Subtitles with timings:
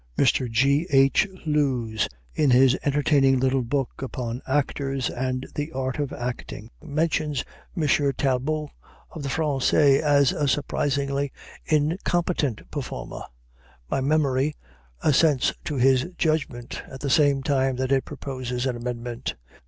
[0.17, 0.49] Mr.
[0.49, 0.87] G.
[0.89, 1.27] H.
[1.45, 7.45] Lewes, in his entertaining little book upon Actors and the Art of Acting, mentions
[7.77, 7.87] M.
[8.17, 8.71] Talbot,
[9.11, 11.31] of the Français, as a surprisingly
[11.67, 13.21] incompetent performer.
[13.91, 14.55] My memory
[15.03, 19.35] assents to his judgment at the same time that it proposes an amendment.